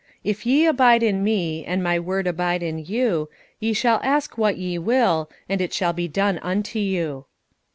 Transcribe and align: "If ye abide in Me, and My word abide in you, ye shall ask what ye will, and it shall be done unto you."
"If 0.23 0.47
ye 0.47 0.65
abide 0.65 1.03
in 1.03 1.23
Me, 1.23 1.63
and 1.63 1.83
My 1.83 1.99
word 1.99 2.25
abide 2.25 2.63
in 2.63 2.79
you, 2.79 3.29
ye 3.59 3.71
shall 3.71 3.99
ask 4.01 4.35
what 4.35 4.57
ye 4.57 4.79
will, 4.79 5.29
and 5.47 5.61
it 5.61 5.73
shall 5.73 5.93
be 5.93 6.07
done 6.07 6.39
unto 6.39 6.79
you." 6.79 7.25